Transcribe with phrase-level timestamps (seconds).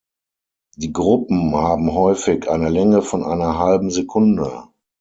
[0.77, 4.63] Die Gruppen haben häufig eine Länge von einer halben Sekunde.